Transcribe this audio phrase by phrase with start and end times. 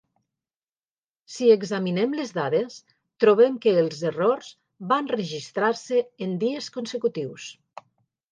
[1.33, 2.77] Si examinem les dades,
[3.25, 4.49] trobem que els errors
[4.93, 7.47] van registrar-se en dies consecutius.